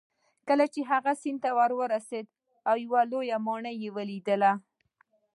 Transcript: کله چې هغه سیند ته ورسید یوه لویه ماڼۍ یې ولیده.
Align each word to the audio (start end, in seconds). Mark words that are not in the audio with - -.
کله 0.47 0.65
چې 0.73 0.81
هغه 0.91 1.11
سیند 1.21 1.39
ته 1.43 1.49
ورسید 1.81 2.25
یوه 2.83 3.01
لویه 3.11 3.37
ماڼۍ 3.45 3.75
یې 3.83 3.89
ولیده. 3.95 4.51